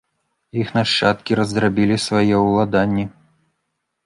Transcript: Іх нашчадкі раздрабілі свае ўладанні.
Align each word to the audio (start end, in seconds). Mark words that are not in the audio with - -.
Іх 0.61 0.71
нашчадкі 0.77 1.37
раздрабілі 1.39 1.99
свае 2.07 2.35
ўладанні. 2.47 3.05